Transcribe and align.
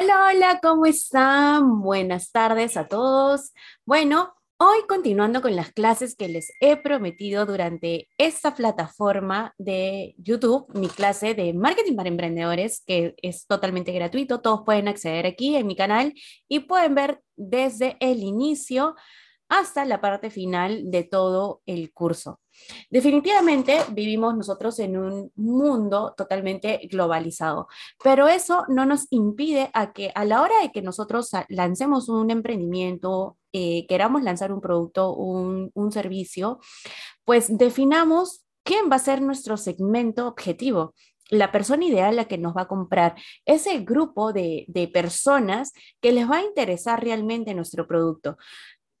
Hola, 0.00 0.28
hola, 0.28 0.60
¿cómo 0.62 0.86
están? 0.86 1.82
Buenas 1.82 2.30
tardes 2.30 2.76
a 2.76 2.86
todos. 2.86 3.52
Bueno, 3.84 4.32
hoy 4.56 4.78
continuando 4.88 5.42
con 5.42 5.56
las 5.56 5.72
clases 5.72 6.14
que 6.14 6.28
les 6.28 6.52
he 6.60 6.76
prometido 6.76 7.46
durante 7.46 8.08
esta 8.16 8.54
plataforma 8.54 9.54
de 9.58 10.14
YouTube, 10.18 10.72
mi 10.72 10.86
clase 10.86 11.34
de 11.34 11.52
marketing 11.52 11.96
para 11.96 12.10
emprendedores, 12.10 12.80
que 12.86 13.16
es 13.22 13.48
totalmente 13.48 13.90
gratuito, 13.90 14.40
todos 14.40 14.62
pueden 14.64 14.86
acceder 14.86 15.26
aquí 15.26 15.56
en 15.56 15.66
mi 15.66 15.74
canal 15.74 16.14
y 16.46 16.60
pueden 16.60 16.94
ver 16.94 17.20
desde 17.34 17.96
el 17.98 18.22
inicio 18.22 18.94
hasta 19.48 19.84
la 19.84 20.00
parte 20.00 20.30
final 20.30 20.90
de 20.90 21.04
todo 21.04 21.62
el 21.66 21.92
curso. 21.92 22.40
Definitivamente 22.90 23.78
vivimos 23.92 24.36
nosotros 24.36 24.78
en 24.78 24.96
un 24.96 25.32
mundo 25.36 26.14
totalmente 26.16 26.80
globalizado, 26.90 27.68
pero 28.02 28.28
eso 28.28 28.64
no 28.68 28.84
nos 28.84 29.06
impide 29.10 29.70
a 29.74 29.92
que 29.92 30.10
a 30.14 30.24
la 30.24 30.42
hora 30.42 30.60
de 30.62 30.70
que 30.70 30.82
nosotros 30.82 31.30
lancemos 31.48 32.08
un 32.08 32.30
emprendimiento, 32.30 33.36
eh, 33.52 33.86
queramos 33.86 34.22
lanzar 34.22 34.52
un 34.52 34.60
producto, 34.60 35.14
un, 35.14 35.70
un 35.74 35.92
servicio, 35.92 36.58
pues 37.24 37.56
definamos 37.56 38.44
quién 38.64 38.90
va 38.90 38.96
a 38.96 39.00
ser 39.00 39.22
nuestro 39.22 39.56
segmento 39.56 40.26
objetivo 40.26 40.94
la 41.30 41.52
persona 41.52 41.84
ideal 41.84 42.16
la 42.16 42.24
que 42.26 42.38
nos 42.38 42.56
va 42.56 42.62
a 42.62 42.68
comprar, 42.68 43.14
ese 43.44 43.80
grupo 43.80 44.32
de, 44.32 44.64
de, 44.68 44.88
personas 44.88 45.72
que 46.00 46.12
les 46.12 46.28
va 46.28 46.38
a 46.38 46.44
interesar 46.44 47.02
realmente 47.02 47.54
nuestro 47.54 47.86
producto. 47.86 48.38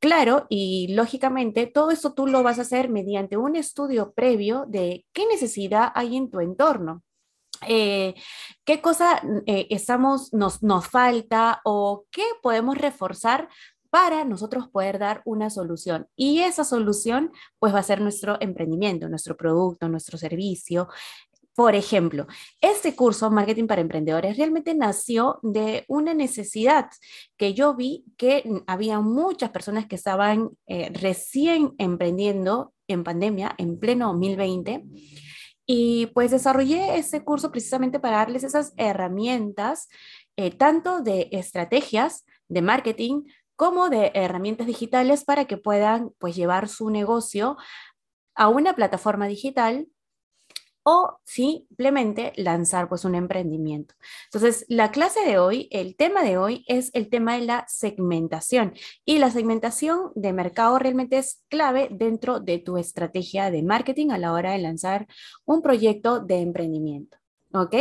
Claro, 0.00 0.46
y 0.48 0.94
lógicamente 0.94 1.66
todo 1.66 1.90
eso 1.90 2.12
tú 2.12 2.28
lo 2.28 2.44
vas 2.44 2.58
a 2.58 2.62
hacer 2.62 2.88
mediante 2.88 3.36
un 3.36 3.56
estudio 3.56 4.12
previo 4.12 4.64
de 4.68 5.04
qué 5.12 5.26
necesidad 5.26 5.90
hay 5.94 6.16
en 6.16 6.30
tu 6.30 6.40
entorno. 6.40 7.02
Eh, 7.66 8.14
qué 8.64 8.80
cosa 8.80 9.20
eh, 9.46 9.66
estamos, 9.70 10.32
nos, 10.32 10.62
nos 10.62 10.86
falta 10.86 11.60
o 11.64 12.04
qué 12.12 12.22
podemos 12.42 12.78
reforzar 12.78 13.48
para 13.90 14.24
nosotros 14.24 14.68
poder 14.68 14.98
dar 14.98 15.22
una 15.24 15.50
solución. 15.50 16.06
Y 16.14 16.40
esa 16.40 16.62
solución 16.62 17.32
pues 17.58 17.74
va 17.74 17.80
a 17.80 17.82
ser 17.82 18.00
nuestro 18.00 18.36
emprendimiento, 18.40 19.08
nuestro 19.08 19.36
producto, 19.36 19.88
nuestro 19.88 20.18
servicio, 20.18 20.88
por 21.58 21.74
ejemplo, 21.74 22.28
este 22.60 22.94
curso, 22.94 23.32
Marketing 23.32 23.66
para 23.66 23.80
Emprendedores, 23.80 24.36
realmente 24.36 24.76
nació 24.76 25.40
de 25.42 25.84
una 25.88 26.14
necesidad 26.14 26.88
que 27.36 27.52
yo 27.52 27.74
vi 27.74 28.04
que 28.16 28.48
había 28.68 29.00
muchas 29.00 29.50
personas 29.50 29.86
que 29.86 29.96
estaban 29.96 30.50
eh, 30.68 30.92
recién 30.94 31.74
emprendiendo 31.78 32.74
en 32.86 33.02
pandemia, 33.02 33.56
en 33.58 33.76
pleno 33.80 34.06
2020. 34.12 34.84
Y 35.66 36.06
pues 36.14 36.30
desarrollé 36.30 36.96
ese 36.96 37.24
curso 37.24 37.50
precisamente 37.50 37.98
para 37.98 38.18
darles 38.18 38.44
esas 38.44 38.72
herramientas, 38.76 39.88
eh, 40.36 40.52
tanto 40.52 41.00
de 41.00 41.28
estrategias 41.32 42.24
de 42.46 42.62
marketing 42.62 43.22
como 43.56 43.90
de 43.90 44.12
herramientas 44.14 44.68
digitales 44.68 45.24
para 45.24 45.46
que 45.46 45.56
puedan 45.56 46.12
pues 46.18 46.36
llevar 46.36 46.68
su 46.68 46.88
negocio 46.88 47.56
a 48.36 48.46
una 48.46 48.76
plataforma 48.76 49.26
digital 49.26 49.88
o 50.90 51.20
simplemente 51.22 52.32
lanzar 52.36 52.88
pues 52.88 53.04
un 53.04 53.14
emprendimiento. 53.14 53.94
Entonces, 54.24 54.64
la 54.68 54.90
clase 54.90 55.20
de 55.20 55.38
hoy, 55.38 55.68
el 55.70 55.96
tema 55.96 56.22
de 56.22 56.38
hoy 56.38 56.64
es 56.66 56.90
el 56.94 57.10
tema 57.10 57.34
de 57.34 57.42
la 57.42 57.66
segmentación 57.68 58.72
y 59.04 59.18
la 59.18 59.30
segmentación 59.30 60.12
de 60.14 60.32
mercado 60.32 60.78
realmente 60.78 61.18
es 61.18 61.44
clave 61.50 61.88
dentro 61.90 62.40
de 62.40 62.58
tu 62.58 62.78
estrategia 62.78 63.50
de 63.50 63.62
marketing 63.62 64.12
a 64.12 64.18
la 64.18 64.32
hora 64.32 64.52
de 64.52 64.60
lanzar 64.60 65.06
un 65.44 65.60
proyecto 65.60 66.20
de 66.20 66.40
emprendimiento. 66.40 67.18
¿Ok? 67.52 67.74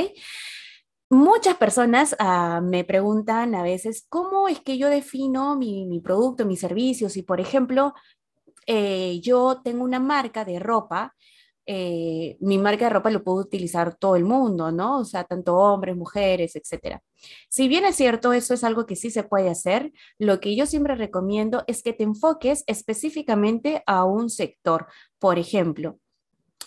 Muchas 1.10 1.56
personas 1.56 2.14
uh, 2.20 2.62
me 2.62 2.84
preguntan 2.84 3.56
a 3.56 3.64
veces, 3.64 4.06
¿cómo 4.10 4.50
es 4.50 4.60
que 4.60 4.78
yo 4.78 4.90
defino 4.90 5.56
mi, 5.56 6.02
producto, 6.02 6.46
mis 6.46 6.60
servicios? 6.60 7.16
Y, 7.16 7.22
por 7.22 7.40
ejemplo, 7.40 7.94
eh, 8.66 9.22
yo 9.22 9.62
tengo 9.64 9.86
una 9.86 10.02
marca 10.02 10.44
de 10.44 10.60
ropa 10.60 11.16
eh, 11.68 12.38
mi 12.40 12.58
marca 12.58 12.86
de 12.86 12.92
ropa 12.92 13.10
lo 13.10 13.24
puede 13.24 13.42
utilizar 13.42 13.96
todo 13.96 14.16
el 14.16 14.24
mundo, 14.24 14.72
¿no? 14.72 15.00
O 15.00 15.06
sea, 15.06 15.26
tanto 15.26 15.56
hombres, 15.56 15.98
mujeres, 15.98 16.56
etcétera. 16.56 17.04
Si 17.50 17.68
bien 17.68 17.86
es 17.86 17.96
cierto, 17.96 18.34
eso 18.34 18.54
es 18.54 18.64
algo 18.64 18.86
que 18.86 18.96
sí 18.96 19.12
se 19.12 19.24
puede 19.24 19.50
hacer, 19.50 19.92
lo 20.18 20.40
que 20.40 20.56
yo 20.56 20.66
siempre 20.66 20.96
recomiendo 20.96 21.64
es 21.68 21.84
que 21.84 21.94
te 21.94 22.04
enfoques 22.04 22.64
específicamente 22.68 23.84
a 23.86 24.06
un 24.06 24.30
sector. 24.30 24.88
Por 25.20 25.38
ejemplo, 25.38 26.00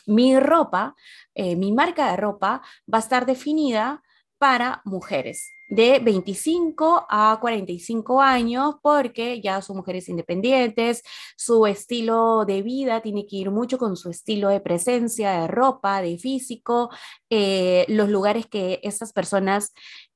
mi 0.07 0.39
ropa, 0.39 0.95
eh, 1.35 1.57
mi 1.57 1.73
marca 1.73 2.11
de 2.11 2.17
ropa 2.19 2.63
va 2.93 2.99
a 2.99 3.01
estar 3.01 3.27
definida 3.27 4.03
para 4.39 4.83
mujeres 4.85 5.51
de 5.71 6.01
25 6.01 7.07
a 7.09 7.39
45 7.41 8.21
años 8.21 8.75
porque 8.83 9.41
ya 9.41 9.63
son 9.63 9.79
mujeres 9.79 10.09
independientes, 10.09 11.03
su 11.37 11.65
estilo 11.67 12.45
de 12.45 12.61
vida 12.63 13.01
tiene 13.01 13.25
que 13.27 13.37
ir 13.37 13.51
mucho 13.51 13.79
con 13.79 13.97
su 13.97 14.11
estilo 14.11 14.49
de 14.49 14.61
presencia, 14.61 15.43
de 15.43 15.47
ropa, 15.47 16.03
de 16.03 16.19
físico, 16.19 16.91
eh, 17.31 17.87
los 17.89 18.09
lugares 18.11 18.47
que 18.47 18.81
estas 18.83 19.13
personas 19.13 19.73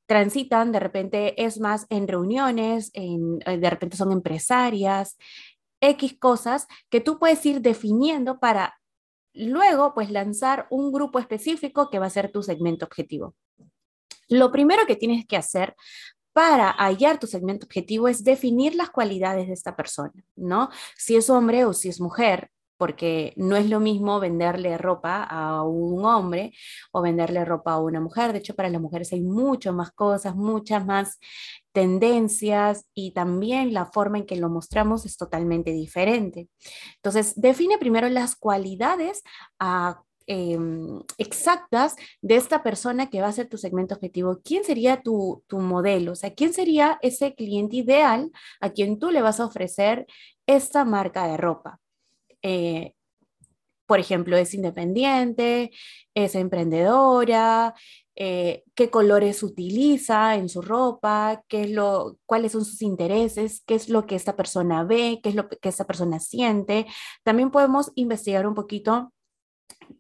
transitan, 0.07 0.73
de 0.73 0.81
repente 0.81 1.43
es 1.43 1.61
más 1.61 1.87
en 1.89 2.09
reuniones, 2.09 2.91
eh, 2.95 3.17
de 3.57 3.71
repente 3.71 3.97
son 3.97 4.13
empresarias, 4.13 5.17
X 5.81 6.17
cosas 6.19 6.67
que 6.91 7.01
tú 7.01 7.19
puedes 7.19 7.45
ir 7.47 7.61
definiendo 7.61 8.41
para 8.41 8.75
luego 9.35 9.95
pues 9.95 10.11
lanzar 10.11 10.67
un 10.71 10.93
grupo 10.93 11.19
específico 11.19 11.91
que 11.91 11.99
va 11.99 12.07
a 12.07 12.11
ser 12.11 12.33
tu 12.33 12.43
segmento 12.43 12.87
objetivo. 12.87 13.35
Lo 14.35 14.51
primero 14.51 14.85
que 14.87 14.97
tienes 14.97 15.27
que 15.27 15.37
hacer 15.37 15.75
para 16.33 16.71
hallar 16.73 17.19
tu 17.21 17.29
segmento 17.29 17.67
objetivo 17.67 18.09
es 18.09 18.25
definir 18.25 18.75
las 18.75 18.91
cualidades 18.91 19.47
de 19.47 19.53
esta 19.53 19.77
persona, 19.77 20.13
¿no? 20.35 20.69
Si 20.97 21.15
es 21.15 21.31
hombre 21.31 21.65
o 21.65 21.73
si 21.73 21.89
es 21.89 22.01
mujer, 22.01 22.51
porque 22.77 23.33
no 23.37 23.55
es 23.55 23.71
lo 23.71 23.79
mismo 23.79 24.19
venderle 24.19 24.77
ropa 24.77 25.23
a 25.23 25.63
un 25.63 26.05
hombre 26.05 26.53
o 26.91 27.03
venderle 27.03 27.45
ropa 27.45 27.75
a 27.75 27.79
una 27.79 28.01
mujer. 28.01 28.33
De 28.33 28.41
hecho, 28.41 28.57
para 28.57 28.69
las 28.69 28.81
mujeres 28.81 29.13
hay 29.13 29.21
muchas 29.21 29.73
más 29.73 29.93
cosas, 29.93 30.35
muchas 30.35 30.85
más 30.85 31.21
tendencias 31.73 32.87
y 32.93 33.13
también 33.13 33.73
la 33.73 33.87
forma 33.87 34.19
en 34.19 34.27
que 34.27 34.37
lo 34.37 34.49
mostramos 34.49 35.07
es 35.07 35.17
totalmente 35.17 35.71
diferente. 35.71 36.49
Entonces, 36.97 37.41
define 37.41 37.79
primero 37.79 38.09
las 38.09 38.35
cualidades 38.35 39.23
a 39.61 40.03
Em, 40.27 41.03
exactas 41.19 41.97
de 42.23 42.37
esta 42.37 42.63
persona 42.63 43.11
que 43.11 43.21
va 43.21 43.29
a 43.29 43.33
ser 43.33 43.49
tu 43.49 43.59
segmento 43.59 43.95
objetivo. 43.95 44.41
¿Quién 44.43 44.65
sería 44.65 45.03
tu, 45.03 45.45
modelo? 45.51 46.13
O 46.13 46.15
sea, 46.15 46.35
¿quién 46.35 46.55
sería 46.55 46.99
ese 47.03 47.35
cliente 47.35 47.77
ideal 47.77 48.31
a 48.61 48.71
quien 48.71 48.99
tú 48.99 49.11
le 49.11 49.21
vas 49.23 49.39
a 49.41 49.47
ofrecer 49.47 50.07
esta 50.47 50.85
marca 50.87 51.29
de 51.29 51.37
ropa? 51.37 51.81
Eh, 52.43 52.95
por 53.87 54.01
ejemplo, 54.01 54.37
es 54.37 54.55
independiente, 54.55 55.71
es 56.15 56.35
emprendedora, 56.35 57.75
eh, 58.17 58.65
qué 58.75 58.91
colores 58.91 59.43
utiliza 59.43 60.37
en 60.37 60.49
su 60.49 60.63
ropa, 60.63 61.45
qué 61.49 61.65
es 61.65 61.71
lo, 61.71 62.19
cuáles 62.27 62.53
son 62.53 62.65
sus 62.65 62.81
intereses, 62.83 63.63
qué 63.67 63.75
es 63.75 63.89
lo 63.91 64.07
que 64.07 64.17
esta 64.17 64.37
persona 64.37 64.85
ve, 64.85 65.21
qué 65.23 65.31
es 65.31 65.35
lo 65.35 65.49
que 65.49 65.69
esta 65.69 65.85
persona 65.87 66.19
siente. 66.21 66.87
También 67.25 67.51
podemos 67.51 67.93
investigar 67.95 68.47
un 68.47 68.55
poquito 68.55 69.13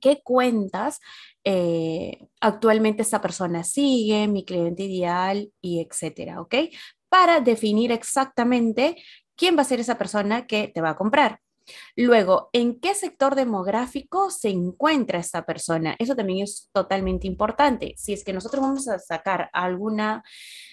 qué 0.00 0.20
cuentas 0.22 1.00
eh, 1.44 2.26
actualmente 2.40 3.02
esta 3.02 3.20
persona 3.20 3.64
sigue, 3.64 4.28
mi 4.28 4.44
cliente 4.44 4.84
ideal 4.84 5.52
y 5.60 5.80
etcétera, 5.80 6.40
¿ok? 6.40 6.54
Para 7.08 7.40
definir 7.40 7.92
exactamente 7.92 8.96
quién 9.36 9.56
va 9.56 9.62
a 9.62 9.66
ser 9.66 9.80
esa 9.80 9.98
persona 9.98 10.46
que 10.46 10.68
te 10.68 10.80
va 10.80 10.90
a 10.90 10.96
comprar. 10.96 11.40
Luego, 11.96 12.50
¿en 12.52 12.78
qué 12.80 12.94
sector 12.94 13.34
demográfico 13.34 14.30
se 14.30 14.50
encuentra 14.50 15.18
esta 15.18 15.46
persona? 15.46 15.96
Eso 15.98 16.14
también 16.14 16.44
es 16.44 16.68
totalmente 16.72 17.26
importante. 17.26 17.94
Si 17.96 18.12
es 18.12 18.24
que 18.24 18.32
nosotros 18.32 18.62
vamos 18.62 18.88
a 18.88 18.98
sacar 18.98 19.48
algún 19.52 20.00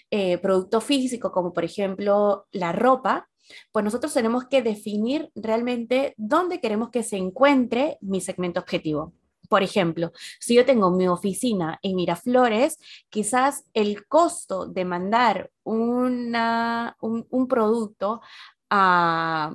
eh, 0.10 0.38
producto 0.40 0.82
físico, 0.82 1.32
como 1.32 1.54
por 1.54 1.64
ejemplo 1.64 2.48
la 2.52 2.72
ropa, 2.72 3.30
pues 3.72 3.86
nosotros 3.86 4.14
tenemos 4.14 4.46
que 4.46 4.62
definir 4.62 5.32
realmente 5.36 6.14
dónde 6.18 6.60
queremos 6.60 6.90
que 6.90 7.04
se 7.04 7.18
encuentre 7.18 7.98
mi 8.02 8.22
segmento 8.22 8.60
objetivo. 8.60 9.14
Por 9.50 9.64
ejemplo, 9.64 10.14
si 10.40 10.56
yo 10.56 10.66
tengo 10.66 10.92
mi 10.92 11.08
oficina 11.08 11.78
en 11.82 11.96
Miraflores, 11.96 12.80
quizás 13.10 13.66
el 13.74 14.08
costo 14.08 14.66
de 14.66 14.86
mandar 14.86 15.52
una, 15.64 16.96
un, 17.02 17.28
un 17.30 17.48
producto 17.48 18.22
a 18.70 19.54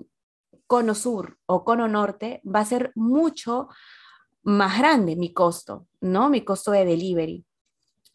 Cono 0.67 0.95
Sur 0.95 1.39
o 1.47 1.65
Cono 1.65 1.89
Norte 1.89 2.43
va 2.45 2.61
a 2.61 2.65
ser 2.67 2.93
mucho 2.95 3.69
más 4.43 4.79
grande 4.79 5.17
mi 5.17 5.33
costo, 5.33 5.87
¿no? 6.01 6.29
Mi 6.29 6.45
costo 6.45 6.73
de 6.73 6.85
delivery. 6.85 7.45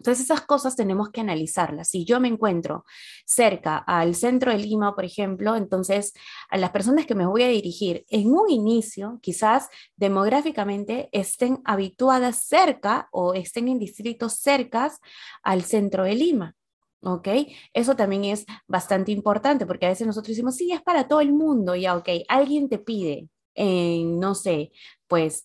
Entonces 0.02 0.26
esas 0.26 0.42
cosas 0.42 0.76
tenemos 0.76 1.12
que 1.12 1.22
analizarlas. 1.22 1.90
Si 1.90 2.06
yo 2.06 2.20
me 2.20 2.28
encuentro 2.28 2.86
cerca 3.24 3.78
al 3.78 4.16
centro 4.16 4.52
de 4.52 4.58
Lima, 4.58 4.96
por 4.96 5.06
ejemplo, 5.06 5.56
entonces 5.56 6.14
a 6.50 6.58
las 6.58 6.72
personas 6.72 7.06
que 7.06 7.14
me 7.14 7.28
voy 7.28 7.44
a 7.44 7.50
dirigir 7.50 8.04
en 8.10 8.34
un 8.34 8.50
inicio, 8.50 9.20
quizás 9.22 9.70
demográficamente 9.96 11.08
estén 11.12 11.62
habituadas 11.66 12.38
cerca 12.38 13.10
o 13.12 13.36
estén 13.36 13.68
en 13.68 13.78
distritos 13.78 14.40
cercas 14.40 14.98
al 15.44 15.62
centro 15.66 16.04
de 16.04 16.16
Lima. 16.16 16.56
¿ok? 17.04 17.28
Eso 17.72 17.96
también 17.96 18.26
es 18.26 18.48
bastante 18.66 19.12
importante 19.12 19.68
porque 19.68 19.86
a 19.86 19.90
veces 19.90 20.08
nosotros 20.08 20.30
decimos, 20.30 20.56
sí, 20.56 20.72
es 20.72 20.82
para 20.82 21.08
todo 21.08 21.22
el 21.22 21.32
mundo, 21.32 21.76
ya, 21.76 21.96
ok, 21.96 22.10
alguien 22.28 22.70
te 22.70 22.80
pide, 22.80 23.30
en, 23.54 24.20
no 24.20 24.34
sé, 24.34 24.72
pues, 25.08 25.44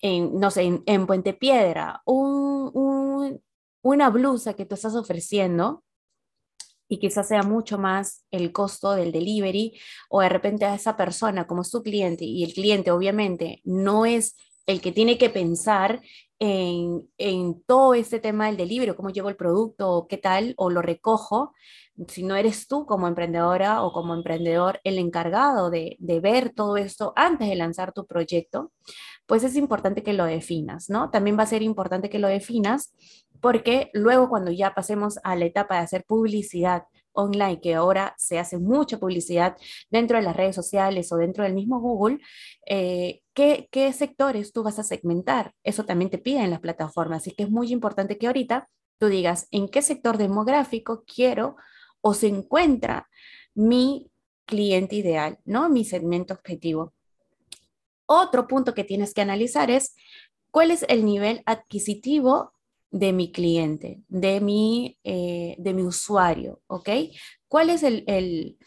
en, 0.00 0.38
no 0.38 0.50
sé, 0.50 0.80
en, 0.86 1.06
Puente 1.06 1.34
Piedra, 1.34 2.02
una 3.82 4.10
blusa 4.10 4.54
que 4.54 4.66
tú 4.66 4.74
estás 4.74 4.94
ofreciendo, 4.94 5.84
y 6.90 6.98
quizás 6.98 7.28
sea 7.28 7.42
mucho 7.44 7.78
más 7.78 8.26
el 8.32 8.50
costo 8.52 8.92
del 8.92 9.12
delivery 9.12 9.78
o 10.08 10.20
de 10.20 10.28
repente 10.28 10.64
a 10.64 10.74
esa 10.74 10.96
persona 10.96 11.46
como 11.46 11.62
es 11.62 11.70
tu 11.70 11.84
cliente 11.84 12.24
y 12.24 12.42
el 12.42 12.52
cliente 12.52 12.90
obviamente 12.90 13.60
no 13.64 14.06
es 14.06 14.36
el 14.66 14.80
que 14.80 14.90
tiene 14.92 15.16
que 15.16 15.30
pensar 15.30 16.02
en, 16.40 17.08
en, 17.18 17.62
todo 17.62 17.94
este 17.94 18.18
tema 18.18 18.46
del 18.46 18.56
delivery, 18.56 18.94
cómo 18.94 19.10
llevo 19.10 19.28
el 19.28 19.36
producto, 19.36 20.06
qué 20.08 20.16
tal, 20.16 20.54
o 20.56 20.70
lo 20.70 20.80
recojo, 20.80 21.52
si 22.08 22.22
no 22.22 22.34
eres 22.34 22.66
tú 22.66 22.86
como 22.86 23.06
emprendedora 23.06 23.82
o 23.82 23.92
como 23.92 24.14
emprendedor 24.14 24.80
el 24.84 24.98
encargado 24.98 25.70
de, 25.70 25.96
de, 25.98 26.20
ver 26.20 26.50
todo 26.54 26.76
esto 26.78 27.12
antes 27.14 27.48
de 27.48 27.56
lanzar 27.56 27.92
tu 27.92 28.06
proyecto, 28.06 28.72
pues 29.26 29.44
es 29.44 29.54
importante 29.54 30.02
que 30.02 30.14
lo 30.14 30.24
definas, 30.24 30.88
¿no? 30.88 31.10
También 31.10 31.38
va 31.38 31.42
a 31.42 31.46
ser 31.46 31.62
importante 31.62 32.08
que 32.08 32.18
lo 32.18 32.28
definas 32.28 32.92
porque 33.40 33.90
luego 33.92 34.28
cuando 34.28 34.50
ya 34.50 34.74
pasemos 34.74 35.18
a 35.22 35.36
la 35.36 35.46
etapa 35.46 35.76
de 35.76 35.82
hacer 35.82 36.04
publicidad 36.04 36.84
online, 37.12 37.60
que 37.60 37.74
ahora 37.74 38.14
se 38.18 38.38
hace 38.38 38.58
mucha 38.58 38.98
publicidad 38.98 39.56
dentro 39.90 40.16
de 40.16 40.22
las 40.22 40.36
redes 40.36 40.54
sociales 40.54 41.10
o 41.12 41.16
dentro 41.16 41.44
del 41.44 41.54
mismo 41.54 41.80
Google, 41.80 42.18
eh, 42.66 43.22
¿qué, 43.34 43.68
¿qué 43.70 43.92
sectores 43.92 44.52
tú 44.52 44.62
vas 44.62 44.78
a 44.78 44.84
segmentar? 44.84 45.54
Eso 45.64 45.84
también 45.84 46.10
te 46.10 46.18
piden 46.18 46.50
las 46.50 46.60
plataformas, 46.60 47.22
así 47.22 47.32
que 47.32 47.44
es 47.44 47.50
muy 47.50 47.72
importante 47.72 48.18
que 48.18 48.26
ahorita 48.26 48.68
tú 48.98 49.08
digas 49.08 49.48
en 49.50 49.68
qué 49.68 49.82
sector 49.82 50.18
demográfico 50.18 51.04
quiero 51.04 51.56
o 52.00 52.14
se 52.14 52.28
encuentra 52.28 53.08
mi 53.54 54.10
cliente 54.46 54.96
ideal, 54.96 55.38
¿no? 55.44 55.68
Mi 55.68 55.84
segmento 55.84 56.34
objetivo. 56.34 56.92
Otro 58.06 58.46
punto 58.46 58.74
que 58.74 58.84
tienes 58.84 59.14
que 59.14 59.20
analizar 59.20 59.70
es 59.70 59.94
cuál 60.50 60.70
es 60.70 60.84
el 60.88 61.04
nivel 61.04 61.42
adquisitivo 61.46 62.52
de 62.90 63.12
mi 63.12 63.30
cliente, 63.30 64.02
de 64.08 64.40
mi, 64.40 64.98
eh, 65.04 65.54
de 65.58 65.74
mi 65.74 65.82
usuario, 65.82 66.60
¿ok? 66.66 66.88
¿Cuál 67.48 67.70
es 67.70 67.82
el, 67.82 68.04
el, 68.06 68.58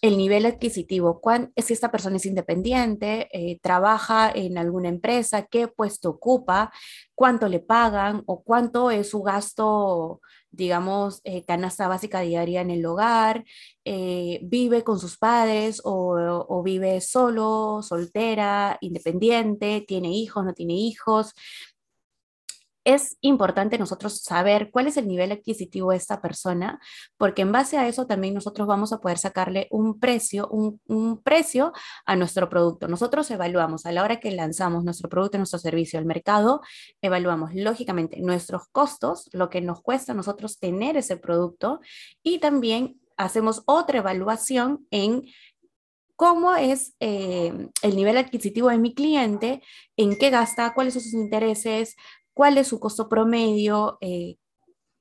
el 0.00 0.16
nivel 0.16 0.46
adquisitivo? 0.46 1.20
si 1.56 1.72
esta 1.72 1.90
persona 1.90 2.16
es 2.16 2.26
independiente, 2.26 3.28
eh, 3.32 3.58
trabaja 3.60 4.30
en 4.32 4.58
alguna 4.58 4.88
empresa, 4.88 5.46
qué 5.46 5.66
puesto 5.66 6.10
ocupa, 6.10 6.72
cuánto 7.14 7.48
le 7.48 7.60
pagan 7.60 8.22
o 8.26 8.42
cuánto 8.42 8.92
es 8.92 9.10
su 9.10 9.22
gasto, 9.22 10.20
digamos, 10.50 11.20
eh, 11.24 11.44
canasta 11.44 11.88
básica 11.88 12.20
diaria 12.20 12.60
en 12.60 12.70
el 12.70 12.86
hogar, 12.86 13.44
vive 13.84 14.82
con 14.84 14.98
sus 14.98 15.18
padres 15.18 15.80
o 15.84 16.62
vive 16.62 17.00
solo, 17.00 17.82
soltera, 17.82 18.78
independiente, 18.80 19.84
tiene 19.86 20.10
hijos, 20.10 20.44
no 20.44 20.54
tiene 20.54 20.74
hijos 20.74 21.34
es 22.84 23.16
importante 23.22 23.78
nosotros 23.78 24.20
saber 24.20 24.70
cuál 24.70 24.86
es 24.86 24.96
el 24.96 25.08
nivel 25.08 25.32
adquisitivo 25.32 25.90
de 25.90 25.96
esta 25.96 26.20
persona, 26.20 26.78
porque 27.16 27.42
en 27.42 27.50
base 27.50 27.78
a 27.78 27.88
eso 27.88 28.06
también 28.06 28.34
nosotros 28.34 28.68
vamos 28.68 28.92
a 28.92 29.00
poder 29.00 29.18
sacarle 29.18 29.66
un 29.70 29.98
precio, 29.98 30.48
un, 30.48 31.22
precio 31.22 31.72
a 32.04 32.16
nuestro 32.16 32.48
producto. 32.48 32.86
Nosotros 32.86 33.30
evaluamos 33.30 33.86
a 33.86 33.92
la 33.92 34.02
hora 34.02 34.20
que 34.20 34.30
lanzamos 34.30 34.84
nuestro 34.84 35.08
producto, 35.08 35.38
nuestro 35.38 35.58
servicio 35.58 35.98
al 35.98 36.04
mercado, 36.04 36.60
evaluamos 37.00 37.54
lógicamente 37.54 38.20
nuestros 38.20 38.68
costos, 38.70 39.30
lo 39.32 39.48
que 39.48 39.60
nos 39.60 39.80
cuesta 39.80 40.12
a 40.12 40.14
nosotros 40.14 40.58
tener 40.58 40.96
ese 40.96 41.16
producto 41.16 41.80
y 42.22 42.38
también 42.38 43.00
hacemos 43.16 43.62
otra 43.66 43.98
evaluación 43.98 44.86
en 44.90 45.22
cómo 46.16 46.54
es 46.54 46.94
eh, 47.00 47.68
el 47.82 47.96
nivel 47.96 48.16
adquisitivo 48.16 48.68
de 48.68 48.78
mi 48.78 48.94
cliente, 48.94 49.62
en 49.96 50.16
qué 50.16 50.30
gasta, 50.30 50.74
cuáles 50.74 50.94
son 50.94 51.02
sus 51.02 51.14
intereses, 51.14 51.96
cuál 52.34 52.58
es 52.58 52.68
su 52.68 52.80
costo 52.80 53.08
promedio, 53.08 53.98
eh, 54.00 54.36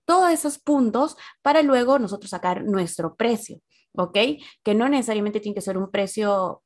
todos 0.06 0.32
esos 0.32 0.60
puntos 0.60 1.18
para 1.42 1.62
luego 1.62 2.00
nosotros 2.00 2.30
sacar 2.30 2.64
nuestro 2.64 3.16
precio, 3.16 3.60
¿ok? 3.94 4.18
Que 4.64 4.76
no 4.76 4.90
necesariamente 4.90 5.40
tiene 5.40 5.56
que 5.56 5.62
ser 5.62 5.78
un 5.78 5.92
precio 5.92 6.64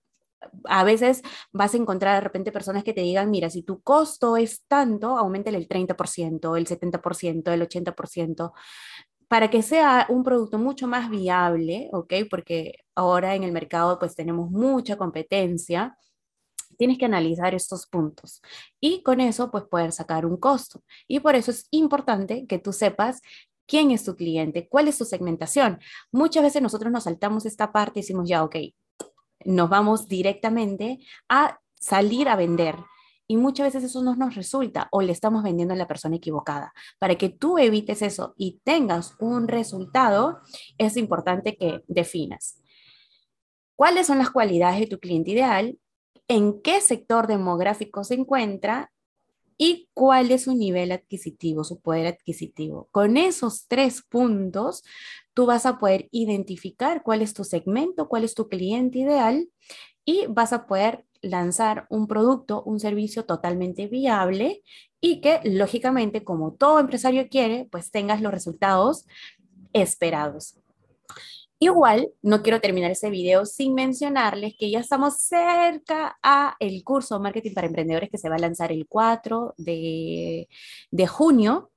a 0.66 0.84
veces 0.84 1.22
vas 1.52 1.74
a 1.74 1.78
encontrar 1.78 2.16
de 2.16 2.22
repente 2.22 2.52
personas 2.52 2.84
que 2.84 2.94
te 2.94 3.02
digan, 3.02 3.32
mira, 3.32 3.50
si 3.50 3.64
tu 3.64 3.82
costo 3.82 4.38
es 4.38 4.64
tanto, 4.68 5.18
aumentale 5.18 5.58
el 5.58 5.68
30%, 5.68 6.56
el 6.58 6.68
70%, 6.68 7.52
el 7.52 7.62
80%, 7.62 8.54
para 9.28 9.50
que 9.50 9.62
sea 9.62 10.06
un 10.10 10.24
producto 10.24 10.58
mucho 10.58 10.88
más 10.88 11.10
viable, 11.10 11.90
¿ok? 11.92 12.14
Porque 12.30 12.76
ahora 12.96 13.36
en 13.36 13.44
el 13.44 13.52
mercado 13.52 14.00
pues 14.00 14.16
tenemos 14.16 14.50
mucha 14.52 14.98
competencia 14.98 15.98
tienes 16.78 16.98
que 16.98 17.06
analizar 17.06 17.54
estos 17.56 17.88
puntos 17.88 18.42
y 18.80 19.02
con 19.04 19.20
eso 19.20 19.52
pues 19.52 19.66
poder 19.66 19.92
sacar 19.92 20.26
un 20.26 20.38
costo. 20.38 20.84
Y 21.08 21.20
por 21.20 21.36
eso 21.36 21.52
es 21.52 21.68
importante 21.72 22.46
que 22.48 22.60
tú 22.60 22.72
sepas 22.74 23.22
quién 23.68 23.92
es 23.92 24.04
tu 24.04 24.16
cliente, 24.16 24.68
cuál 24.70 24.88
es 24.88 24.96
su 24.96 25.06
segmentación. 25.06 25.80
Muchas 26.12 26.44
veces 26.44 26.62
nosotros 26.62 26.92
nos 26.92 27.04
saltamos 27.04 27.46
esta 27.46 27.72
parte 27.72 28.00
y 28.00 28.02
decimos, 28.04 28.30
ya, 28.30 28.44
ok, 28.44 28.56
nos 29.46 29.70
vamos 29.70 30.08
directamente 30.08 31.00
a 31.30 31.60
salir 31.76 32.30
a 32.30 32.36
vender. 32.36 32.76
Y 33.30 33.36
muchas 33.36 33.68
veces 33.68 33.84
eso 33.84 34.02
no 34.04 34.16
nos 34.16 34.36
resulta 34.36 34.88
o 34.90 35.02
le 35.02 35.12
estamos 35.12 35.44
vendiendo 35.44 35.74
a 35.74 35.78
la 35.78 35.88
persona 35.88 36.16
equivocada. 36.16 36.74
Para 36.98 37.16
que 37.16 37.28
tú 37.28 37.58
evites 37.58 38.02
eso 38.02 38.34
y 38.38 38.62
tengas 38.64 39.16
un 39.20 39.50
resultado, 39.50 40.40
es 40.78 40.96
importante 40.96 41.58
que 41.58 41.84
definas 41.88 42.62
cuáles 43.78 44.08
son 44.08 44.18
las 44.18 44.32
cualidades 44.32 44.82
de 44.82 44.88
tu 44.88 45.00
cliente 45.00 45.32
ideal 45.32 45.78
en 46.28 46.62
qué 46.62 46.82
sector 46.82 47.28
demográfico 47.28 48.04
se 48.04 48.16
encuentra 48.16 48.92
y 49.58 49.90
cuál 49.94 50.32
es 50.32 50.44
su 50.44 50.56
nivel 50.56 50.92
adquisitivo, 50.92 51.64
su 51.64 51.80
poder 51.80 52.08
adquisitivo. 52.08 52.88
Con 52.92 53.18
esos 53.18 53.68
tres 53.68 54.04
puntos, 54.04 54.84
tú 55.34 55.46
vas 55.46 55.66
a 55.66 55.80
poder 55.80 56.08
identificar 56.12 57.02
cuál 57.04 57.22
es 57.22 57.34
tu 57.34 57.44
segmento, 57.44 58.08
cuál 58.08 58.24
es 58.24 58.36
tu 58.36 58.50
cliente 58.50 59.00
ideal 59.00 59.50
y 60.06 60.26
vas 60.28 60.54
a 60.54 60.68
poder 60.68 61.06
lanzar 61.22 61.88
un 61.90 62.08
producto, 62.08 62.64
un 62.64 62.80
servicio 62.80 63.26
totalmente 63.26 63.88
viable 63.88 64.64
y 65.02 65.22
que 65.22 65.42
lógicamente, 65.44 66.24
como 66.24 66.54
todo 66.54 66.80
empresario 66.80 67.28
quiere, 67.30 67.68
pues 67.72 67.92
tengas 67.92 68.22
los 68.22 68.32
resultados 68.32 69.06
esperados. 69.74 70.56
Igual, 71.60 72.12
no 72.22 72.44
quiero 72.44 72.62
terminar 72.62 72.92
ese 72.92 73.10
video 73.10 73.46
sin 73.48 73.74
mencionarles 73.74 74.54
que 74.60 74.70
ya 74.70 74.80
estamos 74.80 75.18
cerca 75.22 76.18
a 76.22 76.56
el 76.60 76.84
curso 76.84 77.20
Marketing 77.20 77.54
para 77.56 77.66
Emprendedores 77.66 78.12
que 78.12 78.20
se 78.20 78.30
va 78.30 78.36
a 78.36 78.40
lanzar 78.40 78.72
el 78.72 78.86
4 78.88 79.56
de, 79.58 80.48
de 80.92 81.08
junio. 81.08 81.72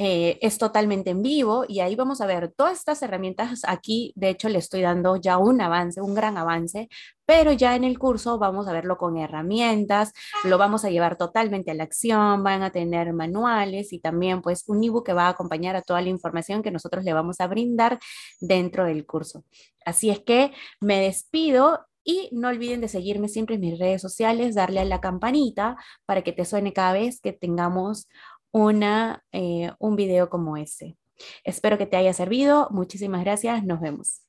Eh, 0.00 0.38
es 0.42 0.58
totalmente 0.58 1.10
en 1.10 1.22
vivo 1.22 1.64
y 1.66 1.80
ahí 1.80 1.96
vamos 1.96 2.20
a 2.20 2.26
ver 2.26 2.52
todas 2.56 2.78
estas 2.78 3.02
herramientas. 3.02 3.62
Aquí, 3.66 4.12
de 4.14 4.28
hecho, 4.28 4.48
le 4.48 4.60
estoy 4.60 4.82
dando 4.82 5.16
ya 5.16 5.38
un 5.38 5.60
avance, 5.60 6.00
un 6.00 6.14
gran 6.14 6.38
avance, 6.38 6.88
pero 7.26 7.50
ya 7.50 7.74
en 7.74 7.82
el 7.82 7.98
curso 7.98 8.38
vamos 8.38 8.68
a 8.68 8.72
verlo 8.72 8.96
con 8.96 9.18
herramientas, 9.18 10.12
lo 10.44 10.56
vamos 10.56 10.84
a 10.84 10.90
llevar 10.90 11.16
totalmente 11.16 11.72
a 11.72 11.74
la 11.74 11.82
acción, 11.82 12.44
van 12.44 12.62
a 12.62 12.70
tener 12.70 13.12
manuales 13.12 13.92
y 13.92 13.98
también 13.98 14.40
pues 14.40 14.64
un 14.68 14.84
ebook 14.84 15.04
que 15.04 15.12
va 15.14 15.26
a 15.26 15.30
acompañar 15.30 15.74
a 15.74 15.82
toda 15.82 16.00
la 16.00 16.10
información 16.10 16.62
que 16.62 16.70
nosotros 16.70 17.04
le 17.04 17.12
vamos 17.12 17.40
a 17.40 17.48
brindar 17.48 17.98
dentro 18.40 18.84
del 18.84 19.04
curso. 19.04 19.44
Así 19.84 20.10
es 20.10 20.20
que 20.20 20.52
me 20.80 21.00
despido 21.00 21.80
y 22.04 22.30
no 22.32 22.48
olviden 22.48 22.80
de 22.80 22.88
seguirme 22.88 23.28
siempre 23.28 23.56
en 23.56 23.60
mis 23.62 23.78
redes 23.78 24.00
sociales, 24.00 24.54
darle 24.54 24.80
a 24.80 24.84
la 24.84 25.00
campanita 25.00 25.76
para 26.06 26.22
que 26.22 26.32
te 26.32 26.44
suene 26.44 26.72
cada 26.72 26.94
vez 26.94 27.20
que 27.20 27.32
tengamos 27.34 28.08
una, 28.52 29.24
eh, 29.32 29.72
un 29.78 29.96
video 29.96 30.30
como 30.30 30.56
ese. 30.56 30.96
Espero 31.44 31.78
que 31.78 31.86
te 31.86 31.96
haya 31.96 32.12
servido. 32.12 32.68
Muchísimas 32.70 33.22
gracias. 33.24 33.64
Nos 33.64 33.80
vemos. 33.80 34.27